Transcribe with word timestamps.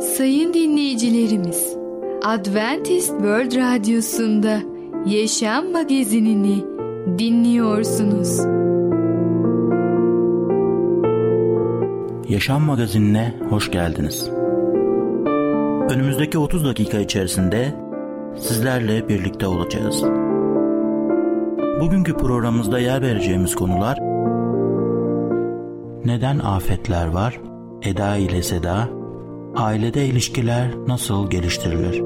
Sayın 0.00 0.54
dinleyicilerimiz, 0.54 1.76
Adventist 2.24 3.08
World 3.08 3.56
Radyosu'nda 3.56 4.58
Yaşam 5.06 5.72
Magazinini 5.72 6.64
dinliyorsunuz. 7.18 8.38
Yaşam 12.28 12.62
Magazinine 12.62 13.34
hoş 13.50 13.70
geldiniz. 13.70 14.30
Önümüzdeki 15.90 16.38
30 16.38 16.64
dakika 16.64 16.98
içerisinde 16.98 17.74
sizlerle 18.36 19.08
birlikte 19.08 19.46
olacağız. 19.46 20.02
Bugünkü 21.80 22.16
programımızda 22.16 22.78
yer 22.78 23.02
vereceğimiz 23.02 23.54
konular 23.54 23.98
Neden 26.06 26.38
afetler 26.38 27.06
var? 27.06 27.40
Eda 27.82 28.16
ile 28.16 28.42
Seda 28.42 28.88
Ailede 29.56 30.06
ilişkiler 30.06 30.70
nasıl 30.86 31.30
geliştirilir? 31.30 32.02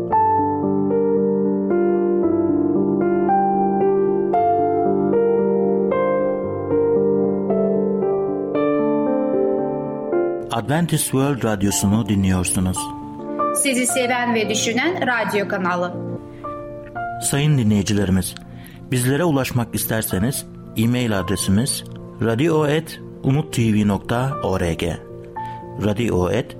Adventist 10.51 11.05
World 11.05 11.45
Radyosu'nu 11.45 12.09
dinliyorsunuz. 12.09 12.79
Sizi 13.62 13.87
seven 13.87 14.35
ve 14.35 14.48
düşünen 14.48 15.07
radyo 15.07 15.48
kanalı. 15.48 15.95
Sayın 17.23 17.59
dinleyicilerimiz, 17.59 18.35
bizlere 18.91 19.24
ulaşmak 19.24 19.74
isterseniz 19.74 20.46
e-mail 20.77 21.19
adresimiz 21.19 21.85
radio.umutv.org 22.23 24.82
radio.umutv.org 25.85 26.59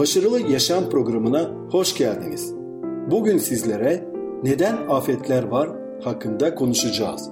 Başarılı 0.00 0.52
Yaşam 0.52 0.90
programına 0.90 1.50
hoş 1.70 1.96
geldiniz. 1.96 2.54
Bugün 3.10 3.38
sizlere 3.38 4.04
neden 4.42 4.76
afetler 4.88 5.42
var 5.42 5.70
hakkında 6.04 6.54
konuşacağız. 6.54 7.30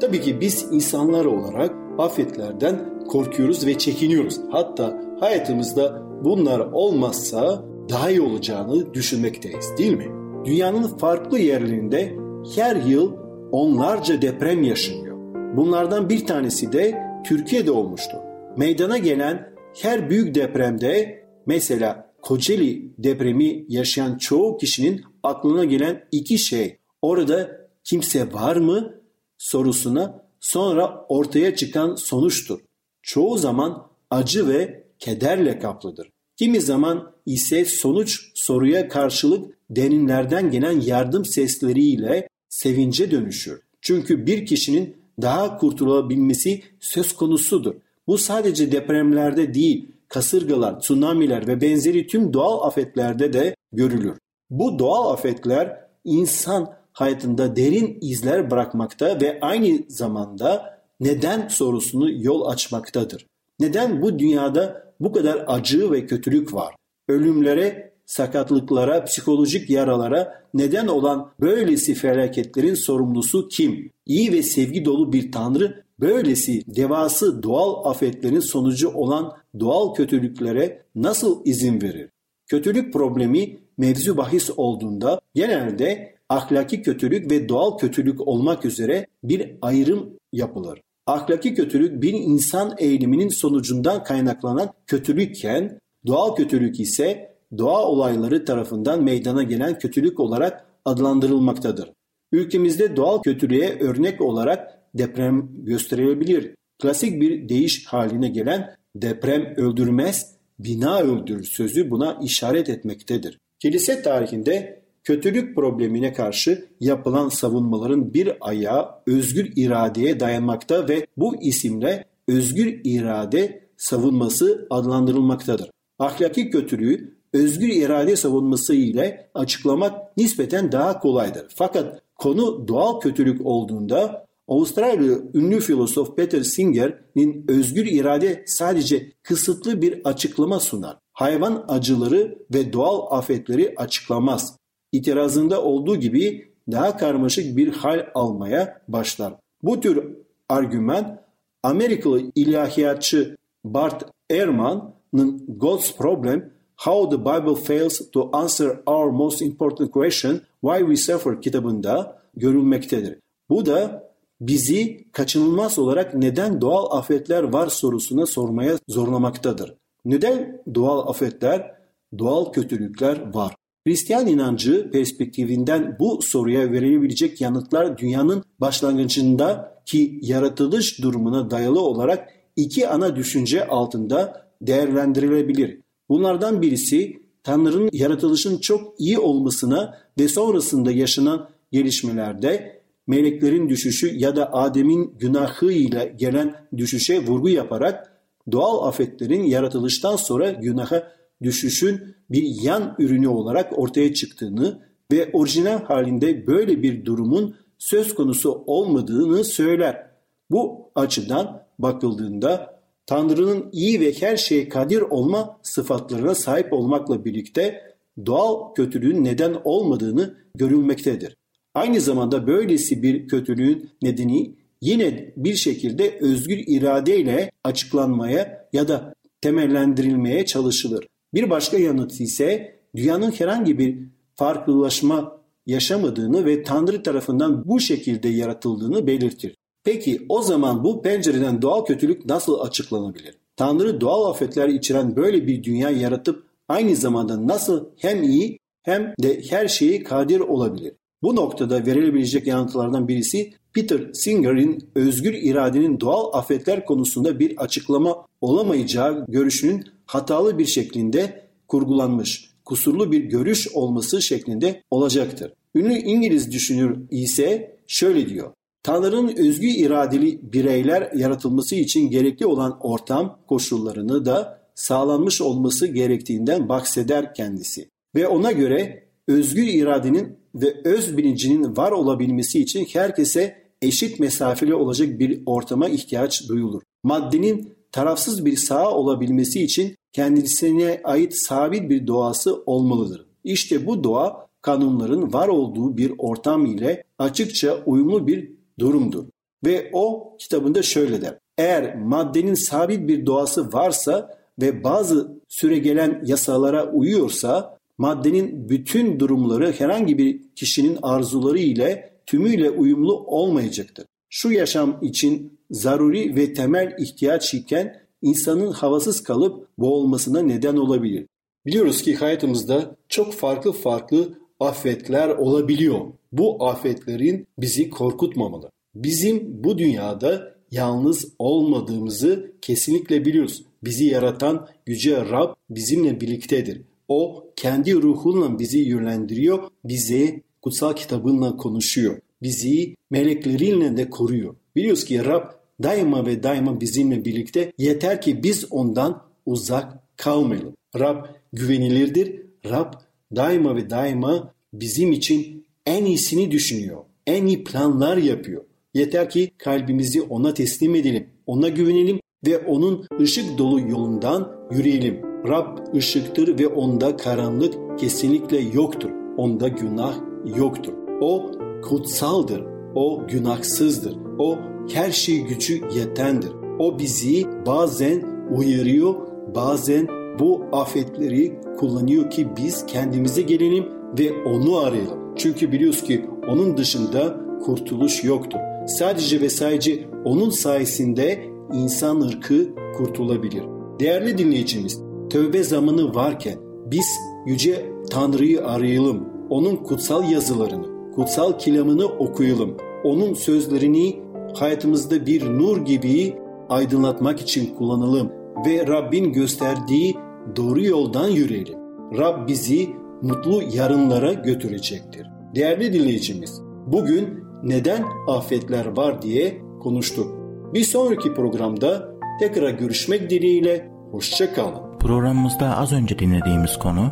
Tabii 0.00 0.20
ki 0.20 0.40
biz 0.40 0.66
insanlar 0.72 1.24
olarak 1.24 1.70
afetlerden 1.98 3.04
korkuyoruz 3.08 3.66
ve 3.66 3.78
çekiniyoruz. 3.78 4.40
Hatta 4.50 5.00
hayatımızda 5.20 6.02
bunlar 6.24 6.60
olmazsa 6.60 7.64
daha 7.90 8.10
iyi 8.10 8.20
olacağını 8.20 8.94
düşünmekteyiz 8.94 9.78
değil 9.78 9.96
mi? 9.96 10.08
Dünyanın 10.44 10.82
farklı 10.82 11.38
yerlerinde 11.38 12.14
her 12.56 12.76
yıl 12.76 13.12
onlarca 13.52 14.22
deprem 14.22 14.62
yaşanıyor. 14.62 15.16
Bunlardan 15.56 16.08
bir 16.08 16.26
tanesi 16.26 16.72
de 16.72 17.02
Türkiye'de 17.24 17.70
olmuştu. 17.70 18.16
Meydana 18.56 18.98
gelen 18.98 19.50
her 19.82 20.10
büyük 20.10 20.34
depremde 20.34 21.24
mesela 21.46 22.07
Kocaeli 22.22 22.92
depremi 22.98 23.64
yaşayan 23.68 24.18
çoğu 24.18 24.58
kişinin 24.58 25.04
aklına 25.22 25.64
gelen 25.64 26.04
iki 26.12 26.38
şey. 26.38 26.76
Orada 27.02 27.68
kimse 27.84 28.32
var 28.32 28.56
mı 28.56 28.94
sorusuna 29.38 30.24
sonra 30.40 31.06
ortaya 31.08 31.56
çıkan 31.56 31.94
sonuçtur. 31.94 32.60
Çoğu 33.02 33.38
zaman 33.38 33.86
acı 34.10 34.48
ve 34.48 34.84
kederle 34.98 35.58
kaplıdır. 35.58 36.10
Kimi 36.36 36.60
zaman 36.60 37.12
ise 37.26 37.64
sonuç 37.64 38.30
soruya 38.34 38.88
karşılık 38.88 39.58
derinlerden 39.70 40.50
gelen 40.50 40.80
yardım 40.80 41.24
sesleriyle 41.24 42.28
sevince 42.48 43.10
dönüşür. 43.10 43.60
Çünkü 43.80 44.26
bir 44.26 44.46
kişinin 44.46 44.96
daha 45.22 45.58
kurtulabilmesi 45.58 46.62
söz 46.80 47.12
konusudur. 47.12 47.74
Bu 48.06 48.18
sadece 48.18 48.72
depremlerde 48.72 49.54
değil, 49.54 49.88
kasırgalar, 50.08 50.80
tsunamiler 50.80 51.46
ve 51.46 51.60
benzeri 51.60 52.06
tüm 52.06 52.32
doğal 52.32 52.66
afetlerde 52.66 53.32
de 53.32 53.54
görülür. 53.72 54.18
Bu 54.50 54.78
doğal 54.78 55.12
afetler 55.12 55.80
insan 56.04 56.74
hayatında 56.92 57.56
derin 57.56 57.98
izler 58.00 58.50
bırakmakta 58.50 59.20
ve 59.20 59.38
aynı 59.40 59.78
zamanda 59.88 60.78
neden 61.00 61.48
sorusunu 61.48 62.10
yol 62.10 62.46
açmaktadır. 62.46 63.26
Neden 63.60 64.02
bu 64.02 64.18
dünyada 64.18 64.94
bu 65.00 65.12
kadar 65.12 65.44
acı 65.46 65.92
ve 65.92 66.06
kötülük 66.06 66.54
var? 66.54 66.74
Ölümlere, 67.08 67.92
sakatlıklara, 68.06 69.04
psikolojik 69.04 69.70
yaralara 69.70 70.42
neden 70.54 70.86
olan 70.86 71.30
böylesi 71.40 71.94
felaketlerin 71.94 72.74
sorumlusu 72.74 73.48
kim? 73.48 73.90
İyi 74.06 74.32
ve 74.32 74.42
sevgi 74.42 74.84
dolu 74.84 75.12
bir 75.12 75.32
tanrı 75.32 75.84
böylesi 76.00 76.62
devası 76.66 77.42
doğal 77.42 77.90
afetlerin 77.90 78.40
sonucu 78.40 78.88
olan 78.88 79.32
doğal 79.60 79.94
kötülüklere 79.94 80.82
nasıl 80.94 81.42
izin 81.44 81.80
verir? 81.80 82.10
Kötülük 82.46 82.92
problemi 82.92 83.58
mevzu 83.78 84.16
bahis 84.16 84.50
olduğunda 84.56 85.20
genelde 85.34 86.14
ahlaki 86.28 86.82
kötülük 86.82 87.30
ve 87.30 87.48
doğal 87.48 87.78
kötülük 87.78 88.28
olmak 88.28 88.64
üzere 88.64 89.06
bir 89.24 89.56
ayrım 89.62 90.10
yapılır. 90.32 90.80
Ahlaki 91.06 91.54
kötülük 91.54 92.02
bir 92.02 92.12
insan 92.12 92.74
eğiliminin 92.78 93.28
sonucundan 93.28 94.04
kaynaklanan 94.04 94.72
kötülükken 94.86 95.78
doğal 96.06 96.34
kötülük 96.34 96.80
ise 96.80 97.34
doğa 97.58 97.84
olayları 97.84 98.44
tarafından 98.44 99.04
meydana 99.04 99.42
gelen 99.42 99.78
kötülük 99.78 100.20
olarak 100.20 100.66
adlandırılmaktadır. 100.84 101.92
Ülkemizde 102.32 102.96
doğal 102.96 103.22
kötülüğe 103.22 103.78
örnek 103.80 104.20
olarak 104.20 104.78
deprem 104.94 105.48
gösterilebilir. 105.64 106.54
Klasik 106.82 107.20
bir 107.20 107.48
değiş 107.48 107.86
haline 107.86 108.28
gelen 108.28 108.76
deprem 109.02 109.54
öldürmez, 109.56 110.34
bina 110.58 111.00
öldürür 111.00 111.44
sözü 111.44 111.90
buna 111.90 112.18
işaret 112.22 112.68
etmektedir. 112.68 113.38
Kilise 113.58 114.02
tarihinde 114.02 114.82
kötülük 115.04 115.54
problemine 115.54 116.12
karşı 116.12 116.68
yapılan 116.80 117.28
savunmaların 117.28 118.14
bir 118.14 118.32
ayağı 118.40 118.88
özgür 119.06 119.52
iradeye 119.56 120.20
dayanmakta 120.20 120.88
ve 120.88 121.06
bu 121.16 121.42
isimle 121.42 122.04
özgür 122.28 122.80
irade 122.84 123.68
savunması 123.76 124.66
adlandırılmaktadır. 124.70 125.70
Ahlaki 125.98 126.50
kötülüğü 126.50 127.18
özgür 127.32 127.68
irade 127.68 128.16
savunması 128.16 128.74
ile 128.74 129.30
açıklamak 129.34 130.16
nispeten 130.16 130.72
daha 130.72 131.00
kolaydır. 131.00 131.46
Fakat 131.54 132.02
konu 132.16 132.68
doğal 132.68 133.00
kötülük 133.00 133.46
olduğunda 133.46 134.26
Avustralyalı 134.48 135.30
ünlü 135.34 135.60
filozof 135.60 136.16
Peter 136.16 136.42
Singer'in 136.42 137.44
özgür 137.48 137.86
irade 137.86 138.44
sadece 138.46 139.12
kısıtlı 139.22 139.82
bir 139.82 140.00
açıklama 140.04 140.60
sunar. 140.60 140.96
Hayvan 141.12 141.64
acıları 141.68 142.38
ve 142.54 142.72
doğal 142.72 143.18
afetleri 143.18 143.74
açıklamaz. 143.76 144.56
İtirazında 144.92 145.62
olduğu 145.62 145.96
gibi 145.96 146.52
daha 146.70 146.96
karmaşık 146.96 147.56
bir 147.56 147.72
hal 147.72 148.06
almaya 148.14 148.82
başlar. 148.88 149.34
Bu 149.62 149.80
tür 149.80 150.16
argüman 150.48 151.20
Amerikalı 151.62 152.22
ilahiyatçı 152.34 153.36
Bart 153.64 154.04
Ehrman'ın 154.30 155.44
God's 155.58 155.96
Problem 155.96 156.52
How 156.76 157.16
the 157.16 157.24
Bible 157.24 157.54
Fails 157.54 158.10
to 158.12 158.30
Answer 158.32 158.80
Our 158.86 159.10
Most 159.10 159.42
Important 159.42 159.90
Question 159.90 160.40
Why 160.60 160.78
We 160.78 160.96
Suffer 160.96 161.42
kitabında 161.42 162.18
görülmektedir. 162.36 163.18
Bu 163.50 163.66
da 163.66 164.07
bizi 164.40 165.04
kaçınılmaz 165.12 165.78
olarak 165.78 166.14
neden 166.14 166.60
doğal 166.60 166.98
afetler 166.98 167.42
var 167.42 167.66
sorusuna 167.66 168.26
sormaya 168.26 168.78
zorlamaktadır. 168.88 169.74
Neden 170.04 170.62
doğal 170.74 171.08
afetler, 171.08 171.74
doğal 172.18 172.52
kötülükler 172.52 173.34
var? 173.34 173.54
Hristiyan 173.86 174.26
inancı 174.26 174.90
perspektifinden 174.90 175.96
bu 176.00 176.22
soruya 176.22 176.72
verilebilecek 176.72 177.40
yanıtlar 177.40 177.98
dünyanın 177.98 178.44
başlangıcında 178.60 179.78
ki 179.86 180.18
yaratılış 180.22 181.02
durumuna 181.02 181.50
dayalı 181.50 181.80
olarak 181.80 182.28
iki 182.56 182.88
ana 182.88 183.16
düşünce 183.16 183.66
altında 183.66 184.48
değerlendirilebilir. 184.62 185.80
Bunlardan 186.08 186.62
birisi 186.62 187.22
Tanrı'nın 187.42 187.90
yaratılışın 187.92 188.58
çok 188.58 189.00
iyi 189.00 189.18
olmasına 189.18 189.98
ve 190.18 190.28
sonrasında 190.28 190.92
yaşanan 190.92 191.48
gelişmelerde 191.72 192.77
meleklerin 193.08 193.68
düşüşü 193.68 194.18
ya 194.18 194.36
da 194.36 194.52
Adem'in 194.52 195.14
günahı 195.18 195.72
ile 195.72 196.14
gelen 196.18 196.54
düşüşe 196.76 197.26
vurgu 197.26 197.48
yaparak 197.48 198.12
doğal 198.52 198.88
afetlerin 198.88 199.42
yaratılıştan 199.42 200.16
sonra 200.16 200.50
günaha 200.50 201.12
düşüşün 201.42 202.14
bir 202.30 202.62
yan 202.62 202.94
ürünü 202.98 203.28
olarak 203.28 203.78
ortaya 203.78 204.14
çıktığını 204.14 204.82
ve 205.12 205.30
orijinal 205.32 205.82
halinde 205.82 206.46
böyle 206.46 206.82
bir 206.82 207.04
durumun 207.04 207.54
söz 207.78 208.14
konusu 208.14 208.62
olmadığını 208.66 209.44
söyler. 209.44 210.10
Bu 210.50 210.90
açıdan 210.94 211.62
bakıldığında 211.78 212.78
Tanrı'nın 213.06 213.68
iyi 213.72 214.00
ve 214.00 214.12
her 214.12 214.36
şeye 214.36 214.68
kadir 214.68 215.00
olma 215.00 215.58
sıfatlarına 215.62 216.34
sahip 216.34 216.72
olmakla 216.72 217.24
birlikte 217.24 217.82
doğal 218.26 218.74
kötülüğün 218.74 219.24
neden 219.24 219.56
olmadığını 219.64 220.34
görülmektedir. 220.54 221.36
Aynı 221.78 222.00
zamanda 222.00 222.46
böylesi 222.46 223.02
bir 223.02 223.28
kötülüğün 223.28 223.90
nedeni 224.02 224.54
yine 224.80 225.32
bir 225.36 225.54
şekilde 225.54 226.18
özgür 226.20 226.58
iradeyle 226.66 227.50
açıklanmaya 227.64 228.68
ya 228.72 228.88
da 228.88 229.14
temellendirilmeye 229.40 230.46
çalışılır. 230.46 231.06
Bir 231.34 231.50
başka 231.50 231.78
yanıt 231.78 232.20
ise 232.20 232.78
dünyanın 232.96 233.30
herhangi 233.30 233.78
bir 233.78 233.98
farklılaşma 234.34 235.42
yaşamadığını 235.66 236.44
ve 236.44 236.62
Tanrı 236.62 237.02
tarafından 237.02 237.68
bu 237.68 237.80
şekilde 237.80 238.28
yaratıldığını 238.28 239.06
belirtir. 239.06 239.54
Peki 239.84 240.26
o 240.28 240.42
zaman 240.42 240.84
bu 240.84 241.02
pencereden 241.02 241.62
doğal 241.62 241.84
kötülük 241.84 242.26
nasıl 242.26 242.60
açıklanabilir? 242.60 243.34
Tanrı 243.56 244.00
doğal 244.00 244.30
afetler 244.30 244.68
içeren 244.68 245.16
böyle 245.16 245.46
bir 245.46 245.62
dünya 245.62 245.90
yaratıp 245.90 246.44
aynı 246.68 246.96
zamanda 246.96 247.46
nasıl 247.46 247.88
hem 247.96 248.22
iyi 248.22 248.58
hem 248.82 249.14
de 249.22 249.42
her 249.50 249.68
şeyi 249.68 250.02
kadir 250.02 250.40
olabilir? 250.40 250.92
Bu 251.22 251.36
noktada 251.36 251.86
verilebilecek 251.86 252.46
yanıtlardan 252.46 253.08
birisi 253.08 253.52
Peter 253.72 254.12
Singer'in 254.12 254.88
özgür 254.94 255.34
iradenin 255.34 256.00
doğal 256.00 256.38
afetler 256.38 256.86
konusunda 256.86 257.38
bir 257.38 257.56
açıklama 257.56 258.26
olamayacağı 258.40 259.26
görüşünün 259.28 259.84
hatalı 260.06 260.58
bir 260.58 260.66
şeklinde 260.66 261.48
kurgulanmış, 261.68 262.50
kusurlu 262.64 263.12
bir 263.12 263.24
görüş 263.24 263.68
olması 263.74 264.22
şeklinde 264.22 264.82
olacaktır. 264.90 265.52
Ünlü 265.74 265.94
İngiliz 265.94 266.52
düşünür 266.52 266.98
ise 267.10 267.76
şöyle 267.86 268.28
diyor. 268.28 268.52
Tanrı'nın 268.82 269.36
özgü 269.36 269.66
iradeli 269.66 270.52
bireyler 270.52 271.12
yaratılması 271.14 271.74
için 271.74 272.10
gerekli 272.10 272.46
olan 272.46 272.78
ortam 272.80 273.38
koşullarını 273.48 274.24
da 274.24 274.62
sağlanmış 274.74 275.40
olması 275.40 275.86
gerektiğinden 275.86 276.68
bahseder 276.68 277.34
kendisi. 277.34 277.88
Ve 278.14 278.28
ona 278.28 278.52
göre 278.52 279.04
özgür 279.28 279.66
iradenin 279.66 280.37
ve 280.54 280.76
öz 280.84 281.16
bilincinin 281.16 281.76
var 281.76 281.92
olabilmesi 281.92 282.60
için 282.60 282.86
herkese 282.92 283.68
eşit 283.82 284.20
mesafeli 284.20 284.74
olacak 284.74 285.18
bir 285.18 285.42
ortama 285.46 285.88
ihtiyaç 285.88 286.48
duyulur. 286.48 286.82
Maddenin 287.02 287.72
tarafsız 287.92 288.44
bir 288.44 288.56
saha 288.56 288.90
olabilmesi 288.90 289.62
için 289.62 289.96
kendisine 290.12 291.00
ait 291.04 291.34
sabit 291.34 291.90
bir 291.90 292.06
doğası 292.06 292.62
olmalıdır. 292.66 293.26
İşte 293.44 293.86
bu 293.86 294.04
doğa 294.04 294.48
kanunların 294.62 295.32
var 295.32 295.48
olduğu 295.48 295.96
bir 295.96 296.12
ortam 296.18 296.66
ile 296.66 297.04
açıkça 297.18 297.82
uyumlu 297.86 298.26
bir 298.26 298.52
durumdur. 298.78 299.24
Ve 299.64 299.90
o 299.92 300.36
kitabında 300.38 300.82
şöyle 300.82 301.22
der. 301.22 301.38
Eğer 301.58 301.96
maddenin 301.96 302.54
sabit 302.54 303.08
bir 303.08 303.26
doğası 303.26 303.72
varsa 303.72 304.38
ve 304.60 304.84
bazı 304.84 305.38
süre 305.48 305.78
gelen 305.78 306.22
yasalara 306.26 306.92
uyuyorsa 306.92 307.77
maddenin 307.98 308.68
bütün 308.68 309.20
durumları 309.20 309.72
herhangi 309.72 310.18
bir 310.18 310.40
kişinin 310.56 310.98
arzuları 311.02 311.58
ile 311.58 312.12
tümüyle 312.26 312.70
uyumlu 312.70 313.24
olmayacaktır. 313.26 314.06
Şu 314.30 314.52
yaşam 314.52 314.98
için 315.02 315.58
zaruri 315.70 316.36
ve 316.36 316.54
temel 316.54 316.96
ihtiyaç 316.98 317.54
iken 317.54 318.02
insanın 318.22 318.72
havasız 318.72 319.22
kalıp 319.22 319.68
boğulmasına 319.78 320.42
neden 320.42 320.76
olabilir. 320.76 321.26
Biliyoruz 321.66 322.02
ki 322.02 322.14
hayatımızda 322.14 322.96
çok 323.08 323.32
farklı 323.32 323.72
farklı 323.72 324.38
afetler 324.60 325.28
olabiliyor. 325.28 326.00
Bu 326.32 326.66
afetlerin 326.66 327.46
bizi 327.58 327.90
korkutmamalı. 327.90 328.70
Bizim 328.94 329.64
bu 329.64 329.78
dünyada 329.78 330.54
yalnız 330.70 331.32
olmadığımızı 331.38 332.52
kesinlikle 332.62 333.24
biliyoruz. 333.24 333.64
Bizi 333.84 334.04
yaratan 334.04 334.68
Yüce 334.86 335.16
Rab 335.16 335.54
bizimle 335.70 336.20
birliktedir. 336.20 336.82
O 337.08 337.44
kendi 337.56 337.94
ruhunla 337.94 338.58
bizi 338.58 338.78
yönlendiriyor, 338.78 339.62
bize 339.84 340.40
kutsal 340.62 340.92
kitabınla 340.92 341.56
konuşuyor. 341.56 342.18
Bizi 342.42 342.94
melekleriyle 343.10 343.96
de 343.96 344.10
koruyor. 344.10 344.54
Biliyoruz 344.76 345.04
ki 345.04 345.24
Rab 345.24 345.44
daima 345.82 346.26
ve 346.26 346.42
daima 346.42 346.80
bizimle 346.80 347.24
birlikte 347.24 347.72
yeter 347.78 348.20
ki 348.20 348.42
biz 348.42 348.66
ondan 348.70 349.22
uzak 349.46 350.16
kalmayalım. 350.16 350.74
Rab 350.98 351.24
güvenilirdir. 351.52 352.42
Rab 352.64 352.92
daima 353.36 353.76
ve 353.76 353.90
daima 353.90 354.54
bizim 354.72 355.12
için 355.12 355.66
en 355.86 356.04
iyisini 356.04 356.50
düşünüyor. 356.50 356.98
En 357.26 357.46
iyi 357.46 357.64
planlar 357.64 358.16
yapıyor. 358.16 358.64
Yeter 358.94 359.30
ki 359.30 359.50
kalbimizi 359.58 360.22
ona 360.22 360.54
teslim 360.54 360.94
edelim. 360.94 361.26
Ona 361.46 361.68
güvenelim 361.68 362.20
ve 362.46 362.58
onun 362.58 363.06
ışık 363.20 363.58
dolu 363.58 363.80
yolundan 363.80 364.68
yürüyelim. 364.70 365.27
Rab 365.48 365.94
ışıktır 365.96 366.58
ve 366.58 366.66
onda 366.66 367.16
karanlık 367.16 367.98
kesinlikle 367.98 368.58
yoktur. 368.58 369.10
Onda 369.36 369.68
günah 369.68 370.14
yoktur. 370.56 370.92
O 371.20 371.50
kutsaldır. 371.82 372.64
O 372.94 373.22
günahsızdır. 373.28 374.16
O 374.38 374.58
her 374.92 375.10
şey 375.10 375.40
gücü 375.40 375.80
yetendir. 375.96 376.50
O 376.78 376.98
bizi 376.98 377.46
bazen 377.66 378.22
uyarıyor, 378.56 379.14
bazen 379.54 380.08
bu 380.38 380.62
afetleri 380.72 381.60
kullanıyor 381.78 382.30
ki 382.30 382.48
biz 382.56 382.86
kendimize 382.86 383.42
gelelim 383.42 383.84
ve 384.18 384.42
onu 384.42 384.78
arayalım. 384.78 385.18
Çünkü 385.36 385.72
biliyoruz 385.72 386.02
ki 386.02 386.24
onun 386.48 386.76
dışında 386.76 387.40
kurtuluş 387.64 388.24
yoktur. 388.24 388.58
Sadece 388.86 389.40
ve 389.40 389.48
sadece 389.48 390.08
onun 390.24 390.50
sayesinde 390.50 391.44
insan 391.72 392.20
ırkı 392.20 392.68
kurtulabilir. 392.96 393.62
Değerli 394.00 394.38
dinleyicimiz, 394.38 395.07
tövbe 395.30 395.62
zamanı 395.62 396.14
varken 396.14 396.58
biz 396.86 397.18
Yüce 397.46 397.92
Tanrı'yı 398.10 398.66
arayalım. 398.66 399.28
Onun 399.50 399.76
kutsal 399.76 400.30
yazılarını, 400.30 401.12
kutsal 401.14 401.58
kilamını 401.58 402.06
okuyalım. 402.06 402.76
Onun 403.04 403.34
sözlerini 403.34 404.22
hayatımızda 404.54 405.26
bir 405.26 405.44
nur 405.44 405.76
gibi 405.84 406.36
aydınlatmak 406.68 407.40
için 407.40 407.74
kullanalım 407.74 408.32
ve 408.66 408.86
Rabbin 408.86 409.32
gösterdiği 409.32 410.16
doğru 410.56 410.84
yoldan 410.84 411.28
yürüyelim. 411.28 411.78
Rab 412.18 412.48
bizi 412.48 412.88
mutlu 413.22 413.62
yarınlara 413.74 414.32
götürecektir. 414.32 415.26
Değerli 415.54 415.92
dinleyicimiz, 415.92 416.60
bugün 416.86 417.44
neden 417.62 418.04
afetler 418.28 418.96
var 418.96 419.22
diye 419.22 419.62
konuştuk. 419.80 420.38
Bir 420.74 420.84
sonraki 420.84 421.34
programda 421.34 422.14
tekrar 422.40 422.70
görüşmek 422.70 423.30
dileğiyle 423.30 423.90
hoşçakalın. 424.10 424.87
Programımızda 425.00 425.76
az 425.76 425.92
önce 425.92 426.18
dinlediğimiz 426.18 426.78
konu 426.78 427.10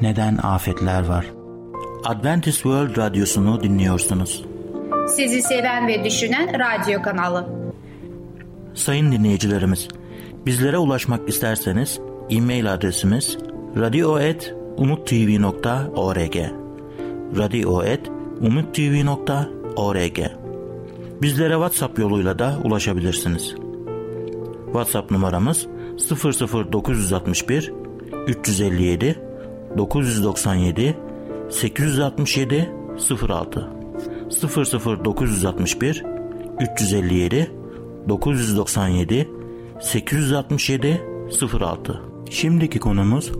neden 0.00 0.36
afetler 0.36 1.06
var? 1.06 1.26
Adventist 2.04 2.62
World 2.62 2.96
Radyosu'nu 2.96 3.62
dinliyorsunuz. 3.62 4.44
Sizi 5.08 5.42
seven 5.42 5.88
ve 5.88 6.04
düşünen 6.04 6.48
radyo 6.60 7.02
kanalı. 7.02 7.46
Sayın 8.74 9.12
dinleyicilerimiz, 9.12 9.88
bizlere 10.46 10.78
ulaşmak 10.78 11.28
isterseniz 11.28 12.00
e-mail 12.30 12.74
adresimiz 12.74 13.38
radio.umutv.org 13.76 16.36
radio.umutv.org 17.36 20.18
Bizlere 21.22 21.52
WhatsApp 21.52 21.98
yoluyla 21.98 22.38
da 22.38 22.58
ulaşabilirsiniz. 22.64 23.54
WhatsApp 24.66 25.10
numaramız 25.10 25.66
00961 25.98 27.72
357 28.26 29.16
997 29.76 30.96
867 31.50 32.70
06 33.28 33.68
00961 34.30 36.04
357 36.60 37.50
997 38.08 39.28
867 39.80 41.02
06 41.60 42.00
Şimdiki 42.30 42.78
konumuz 42.78 43.32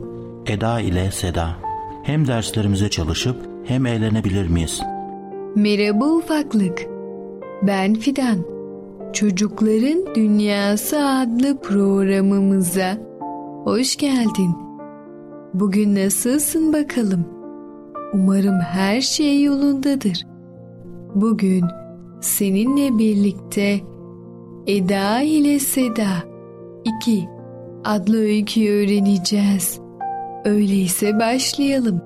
Eda 0.47 0.81
ile 0.81 1.11
Seda. 1.11 1.57
Hem 2.03 2.27
derslerimize 2.27 2.89
çalışıp 2.89 3.37
hem 3.65 3.87
eğlenebilir 3.87 4.49
miyiz? 4.49 4.81
Merhaba 5.55 6.05
ufaklık. 6.05 6.87
Ben 7.63 7.95
Fidan. 7.95 8.56
Çocukların 9.17 10.15
Dünyası 10.15 11.09
adlı 11.09 11.61
programımıza 11.61 12.99
hoş 13.65 13.97
geldin. 13.97 14.57
Bugün 15.55 15.95
nasılsın 15.95 16.73
bakalım? 16.73 17.25
Umarım 18.15 18.61
her 18.61 19.01
şey 19.01 19.43
yolundadır. 19.43 20.27
Bugün 21.15 21.65
seninle 22.21 22.99
birlikte 22.99 23.81
Eda 24.67 25.21
ile 25.21 25.59
Seda 25.59 26.09
2 26.85 27.29
adlı 27.85 28.17
öyküyü 28.17 28.71
öğreneceğiz. 28.71 29.81
Öyleyse 30.45 31.19
başlayalım. 31.19 32.01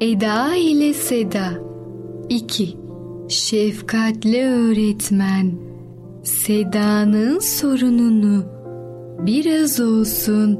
Eda 0.00 0.56
ile 0.56 0.94
Seda 0.94 1.48
2. 2.28 2.89
Şefkatli 3.30 4.44
öğretmen 4.44 5.52
Seda'nın 6.22 7.38
sorununu 7.38 8.44
biraz 9.26 9.80
olsun 9.80 10.58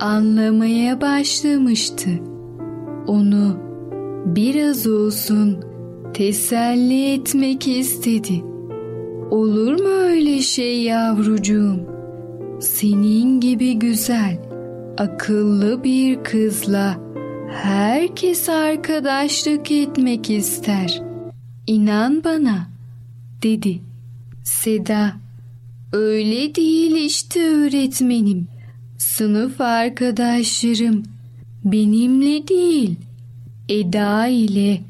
anlamaya 0.00 1.00
başlamıştı. 1.00 2.10
Onu 3.06 3.56
biraz 4.26 4.86
olsun 4.86 5.58
teselli 6.14 7.12
etmek 7.12 7.68
istedi. 7.68 8.42
Olur 9.30 9.80
mu 9.80 9.88
öyle 9.88 10.38
şey 10.38 10.82
yavrucuğum? 10.82 11.80
Senin 12.60 13.40
gibi 13.40 13.78
güzel, 13.78 14.38
akıllı 14.98 15.84
bir 15.84 16.24
kızla 16.24 16.96
herkes 17.62 18.48
arkadaşlık 18.48 19.70
etmek 19.70 20.30
ister. 20.30 21.09
İnan 21.66 22.24
bana, 22.24 22.68
dedi. 23.42 23.80
Seda, 24.44 25.16
öyle 25.92 26.54
değil 26.54 27.04
işte 27.06 27.40
öğretmenim. 27.40 28.48
Sınıf 28.98 29.60
arkadaşlarım 29.60 31.02
benimle 31.64 32.48
değil, 32.48 32.96
Eda 33.68 34.26
ile 34.26 34.80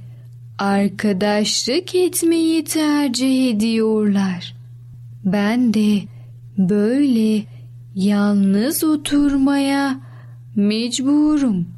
arkadaşlık 0.58 1.94
etmeyi 1.94 2.64
tercih 2.64 3.50
ediyorlar. 3.50 4.56
Ben 5.24 5.74
de 5.74 6.02
böyle 6.58 7.44
yalnız 7.94 8.84
oturmaya 8.84 10.00
mecburum 10.56 11.68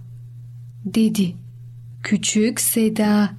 dedi. 0.84 1.34
Küçük 2.02 2.60
Seda 2.60 3.30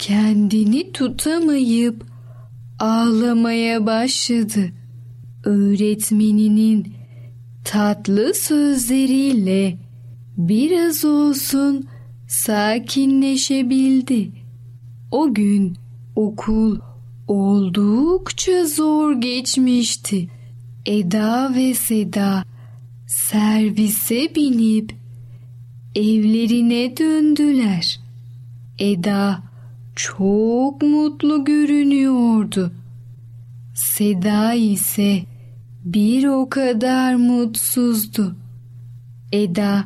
kendini 0.00 0.92
tutamayıp 0.92 2.04
ağlamaya 2.78 3.86
başladı. 3.86 4.72
Öğretmeninin 5.44 6.94
tatlı 7.64 8.34
sözleriyle 8.34 9.78
biraz 10.36 11.04
olsun 11.04 11.86
sakinleşebildi. 12.28 14.32
O 15.10 15.34
gün 15.34 15.76
okul 16.16 16.78
oldukça 17.28 18.64
zor 18.64 19.20
geçmişti. 19.20 20.28
Eda 20.86 21.54
ve 21.54 21.74
Seda 21.74 22.44
servise 23.06 24.34
binip 24.34 24.94
evlerine 25.94 26.96
döndüler. 26.96 28.00
Eda 28.78 29.49
çok 30.04 30.82
mutlu 30.82 31.44
görünüyordu. 31.44 32.72
Seda 33.74 34.54
ise 34.54 35.22
bir 35.84 36.26
o 36.26 36.48
kadar 36.48 37.14
mutsuzdu. 37.14 38.36
Eda, 39.32 39.84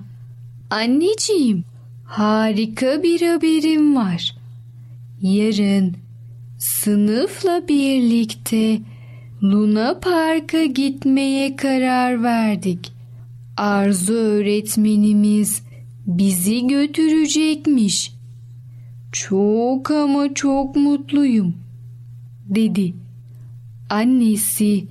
anneciğim, 0.71 1.64
harika 2.04 3.02
bir 3.02 3.21
haberim 3.28 3.97
var. 3.97 4.35
Yarın 5.21 5.97
sınıfla 6.59 7.68
birlikte 7.68 8.78
Luna 9.42 10.00
Park'a 10.00 10.64
gitmeye 10.64 11.56
karar 11.56 12.23
verdik. 12.23 12.92
Arzu 13.56 14.14
öğretmenimiz 14.14 15.62
bizi 16.06 16.66
götürecekmiş. 16.66 18.13
Çok 19.14 19.90
ama 19.90 20.35
çok 20.35 20.76
mutluyum, 20.76 21.54
dedi. 22.49 22.94
Annesi 23.90 24.85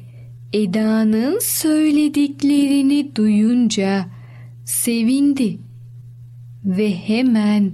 Eda'nın 0.53 1.39
söylediklerini 1.42 3.15
duyunca 3.15 4.06
sevindi 4.65 5.58
ve 6.65 6.96
hemen 6.96 7.74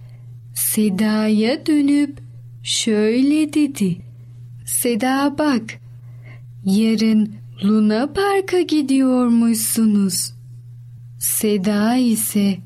Seda'ya 0.53 1.65
dönüp 1.65 2.19
şöyle 2.63 3.53
dedi. 3.53 3.97
Seda 4.65 5.35
bak, 5.37 5.79
yarın 6.65 7.35
Luna 7.63 8.13
Park'a 8.13 8.61
gidiyormuşsunuz. 8.61 10.33
Seda 11.19 11.95
ise 11.95 12.57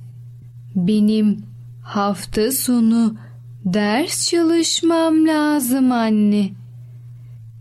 benim 0.75 1.37
hafta 1.81 2.51
sonu 2.51 3.22
ders 3.65 4.29
çalışmam 4.29 5.27
lazım 5.27 5.91
anne. 5.91 6.49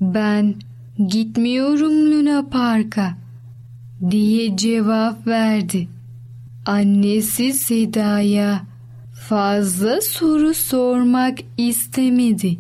Ben 0.01 0.55
gitmiyorum 1.09 2.13
Luna 2.13 2.49
Park'a 2.49 3.15
diye 4.11 4.57
cevap 4.57 5.27
verdi. 5.27 5.89
Annesi 6.67 7.53
Seda'ya 7.53 8.67
fazla 9.29 10.01
soru 10.01 10.55
sormak 10.55 11.39
istemedi. 11.59 12.59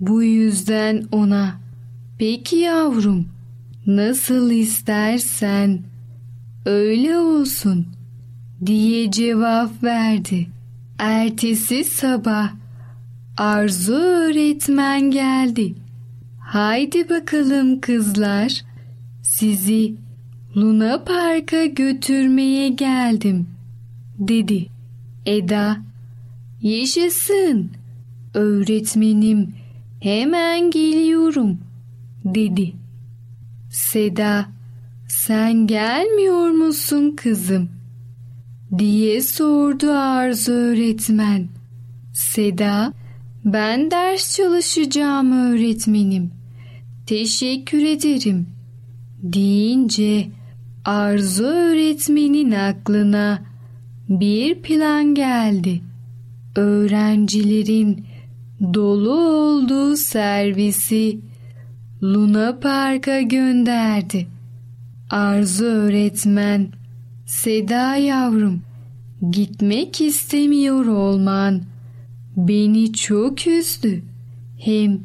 Bu 0.00 0.22
yüzden 0.22 1.04
ona 1.12 1.60
peki 2.18 2.56
yavrum 2.56 3.28
nasıl 3.86 4.50
istersen 4.50 5.80
öyle 6.66 7.18
olsun 7.18 7.86
diye 8.66 9.10
cevap 9.10 9.82
verdi. 9.82 10.46
Ertesi 10.98 11.84
sabah 11.84 12.50
Arzu 13.38 13.92
öğretmen 13.92 15.10
geldi. 15.10 15.74
Haydi 16.40 17.08
bakalım 17.08 17.80
kızlar, 17.80 18.62
sizi 19.22 19.94
Luna 20.56 21.04
Park'a 21.04 21.64
götürmeye 21.64 22.68
geldim, 22.68 23.46
dedi. 24.18 24.66
Eda, 25.26 25.76
yaşasın, 26.62 27.70
öğretmenim, 28.34 29.54
hemen 30.00 30.70
geliyorum, 30.70 31.58
dedi. 32.24 32.72
Seda, 33.70 34.46
sen 35.08 35.66
gelmiyor 35.66 36.50
musun 36.50 37.16
kızım? 37.16 37.68
diye 38.78 39.22
sordu 39.22 39.90
Arzu 39.90 40.52
öğretmen. 40.52 41.48
Seda, 42.14 42.92
ben 43.44 43.90
ders 43.90 44.36
çalışacağım 44.36 45.32
öğretmenim. 45.32 46.30
Teşekkür 47.06 47.82
ederim. 47.82 48.46
Deyince 49.22 50.26
Arzu 50.84 51.44
öğretmenin 51.44 52.52
aklına 52.52 53.42
bir 54.08 54.62
plan 54.62 55.14
geldi. 55.14 55.80
Öğrencilerin 56.56 58.06
dolu 58.74 59.12
olduğu 59.12 59.96
servisi 59.96 61.18
Luna 62.02 62.58
Park'a 62.58 63.20
gönderdi. 63.20 64.26
Arzu 65.10 65.64
öğretmen, 65.64 66.68
Seda 67.26 67.96
yavrum, 67.96 68.62
gitmek 69.30 70.00
istemiyor 70.00 70.86
olman 70.86 71.62
beni 72.38 72.92
çok 72.92 73.46
üzdü. 73.46 74.02
Hem 74.58 75.00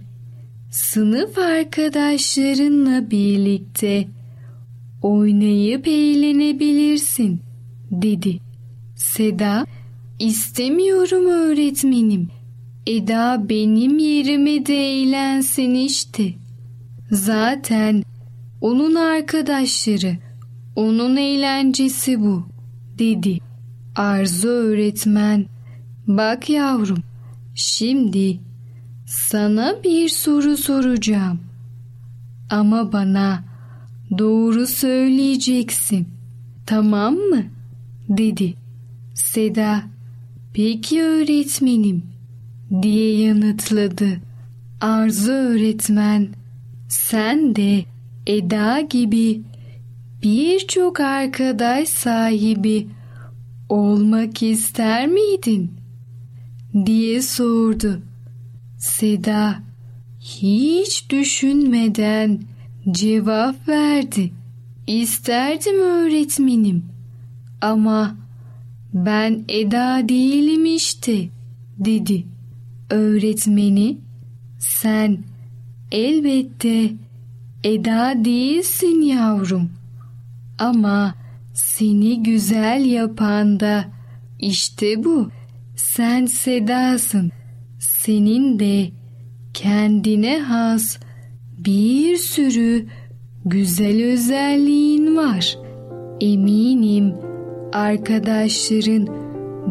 sınıf 0.72 1.38
arkadaşlarınla 1.38 3.12
birlikte 3.12 4.08
oynayıp 5.02 5.88
eğlenebilirsin 5.88 7.40
dedi. 7.92 8.40
Seda 8.96 9.66
istemiyorum 10.20 11.26
öğretmenim. 11.26 12.28
Eda 12.88 13.50
benim 13.50 14.00
yerime 14.00 14.66
de 14.66 14.76
eğlensin 14.76 15.74
işte. 15.74 16.34
Zaten 17.12 18.04
onun 18.62 18.96
arkadaşları, 18.96 20.18
onun 20.76 21.18
eğlencesi 21.18 22.22
bu 22.22 22.44
dedi. 23.00 23.40
Arzu 23.96 24.48
öğretmen, 24.48 25.46
bak 26.08 26.50
yavrum 26.50 27.04
Şimdi 27.56 28.40
sana 29.06 29.76
bir 29.84 30.10
soru 30.10 30.58
soracağım. 30.58 31.40
Ama 32.50 32.92
bana 32.94 33.44
doğru 34.18 34.68
söyleyeceksin. 34.68 36.08
Tamam 36.66 37.14
mı? 37.14 37.44
dedi. 38.10 38.54
Seda, 39.14 39.84
peki 40.54 41.04
öğretmenim 41.04 42.04
diye 42.82 43.18
yanıtladı. 43.18 44.08
Arzu 44.82 45.32
öğretmen, 45.32 46.28
sen 46.90 47.56
de 47.56 47.86
Eda 48.28 48.82
gibi 48.82 49.42
birçok 50.24 51.00
arkadaş 51.00 51.90
sahibi 51.90 52.88
olmak 53.70 54.44
ister 54.44 55.08
miydin? 55.08 55.83
Diye 56.86 57.22
sordu. 57.22 58.02
Seda 58.78 59.60
hiç 60.20 61.10
düşünmeden 61.10 62.42
cevap 62.92 63.68
verdi. 63.68 64.32
İsterdim 64.88 65.80
öğretmenim 65.80 66.86
ama 67.62 68.16
ben 68.94 69.44
Eda 69.48 70.10
değilim 70.10 70.66
işte 70.66 71.30
dedi. 71.78 72.24
Öğretmeni 72.90 73.98
sen 74.60 75.18
elbette 75.92 76.94
Eda 77.64 78.26
değilsin 78.26 79.02
yavrum. 79.02 79.70
Ama 80.60 81.16
seni 81.54 82.24
güzel 82.24 82.86
yapan 82.86 83.60
da 83.60 83.86
işte 84.40 85.04
bu. 85.04 85.30
Sen 85.92 86.26
Sedasın. 86.26 87.32
Senin 87.80 88.60
de 88.60 88.88
kendine 89.54 90.40
has 90.40 90.98
bir 91.58 92.16
sürü 92.16 92.86
güzel 93.46 94.04
özelliğin 94.04 95.18
var. 95.18 95.58
Eminim 96.22 97.14
arkadaşların 97.74 99.08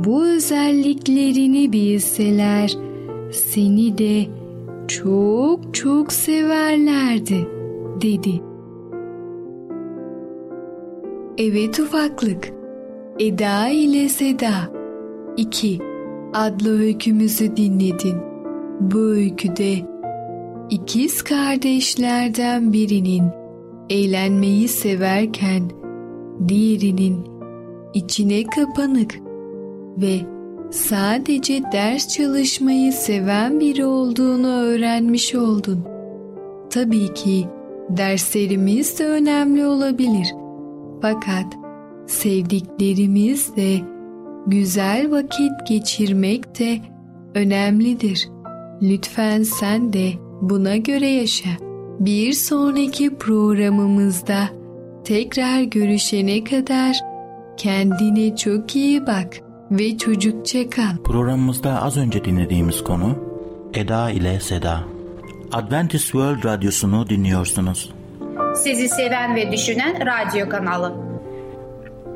bu 0.04 0.26
özelliklerini 0.26 1.72
bilseler 1.72 2.76
seni 3.32 3.98
de 3.98 4.26
çok 4.88 5.74
çok 5.74 6.12
severlerdi 6.12 7.48
dedi. 8.02 8.42
Evet 11.38 11.80
ufaklık. 11.80 12.52
Eda 13.18 13.68
ile 13.68 14.08
Seda 14.08 14.52
2 15.36 15.91
adlı 16.34 16.80
öykümüzü 16.80 17.56
dinledin. 17.56 18.16
Bu 18.80 18.98
öyküde 18.98 19.74
ikiz 20.70 21.22
kardeşlerden 21.22 22.72
birinin 22.72 23.24
eğlenmeyi 23.90 24.68
severken 24.68 25.62
diğerinin 26.48 27.26
içine 27.94 28.44
kapanık 28.44 29.20
ve 29.96 30.20
sadece 30.70 31.62
ders 31.72 32.08
çalışmayı 32.08 32.92
seven 32.92 33.60
biri 33.60 33.84
olduğunu 33.84 34.48
öğrenmiş 34.48 35.34
oldun. 35.34 35.84
Tabii 36.70 37.14
ki 37.14 37.46
derslerimiz 37.88 38.98
de 38.98 39.06
önemli 39.06 39.66
olabilir. 39.66 40.26
Fakat 41.02 41.46
sevdiklerimizle 42.06 43.91
güzel 44.46 45.10
vakit 45.10 45.52
geçirmek 45.68 46.58
de 46.58 46.78
önemlidir. 47.34 48.28
Lütfen 48.82 49.42
sen 49.42 49.92
de 49.92 50.12
buna 50.40 50.76
göre 50.76 51.08
yaşa. 51.08 51.50
Bir 52.00 52.32
sonraki 52.32 53.14
programımızda 53.14 54.48
tekrar 55.04 55.62
görüşene 55.62 56.44
kadar 56.44 56.96
kendine 57.56 58.36
çok 58.36 58.76
iyi 58.76 59.06
bak 59.06 59.36
ve 59.70 59.98
çocukça 59.98 60.70
kal. 60.70 60.96
Programımızda 61.04 61.82
az 61.82 61.96
önce 61.96 62.24
dinlediğimiz 62.24 62.84
konu 62.84 63.18
Eda 63.74 64.10
ile 64.10 64.40
Seda. 64.40 64.84
Adventist 65.52 66.04
World 66.04 66.44
Radyosu'nu 66.44 67.08
dinliyorsunuz. 67.08 67.92
Sizi 68.56 68.88
seven 68.88 69.36
ve 69.36 69.52
düşünen 69.52 69.96
radyo 70.06 70.48
kanalı. 70.48 70.94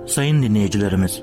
Sayın 0.07 0.43
dinleyicilerimiz, 0.43 1.23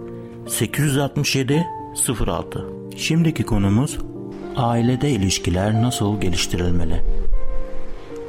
867 0.47 1.67
06 2.27 2.65
Şimdiki 2.97 3.43
konumuz 3.43 3.97
ailede 4.55 5.09
ilişkiler 5.11 5.81
nasıl 5.81 6.21
geliştirilmeli? 6.21 7.01